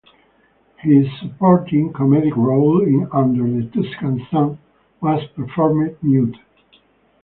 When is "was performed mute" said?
4.99-6.37